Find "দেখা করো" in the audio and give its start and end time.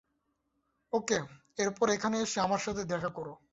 2.85-3.33